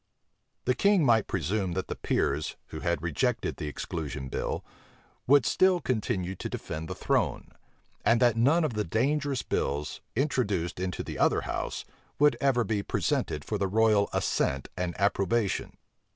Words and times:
The 0.65 0.73
king 0.73 1.05
might 1.05 1.27
presume 1.27 1.73
that 1.73 1.87
the 1.87 1.95
peers, 1.95 2.55
who 2.69 2.79
had 2.79 3.03
rejected 3.03 3.57
the 3.57 3.67
exclusion 3.67 4.29
bill, 4.29 4.65
would 5.27 5.45
still 5.45 5.79
continue 5.79 6.33
to 6.37 6.49
defend 6.49 6.87
the 6.87 6.95
throne, 6.95 7.49
and 8.03 8.19
that 8.19 8.35
none 8.35 8.63
of 8.63 8.73
the 8.73 8.83
dangerous 8.83 9.43
bills, 9.43 10.01
introduced 10.15 10.79
into 10.79 11.03
the 11.03 11.19
othe*[missing 11.19 11.35
r] 11.51 11.53
house, 11.53 11.85
would 12.17 12.35
ever 12.41 12.63
be 12.63 12.81
presented 12.81 13.45
for 13.45 13.59
the 13.59 13.67
royal 13.67 14.09
assent 14.11 14.69
and 14.75 14.99
approbation. 14.99 15.77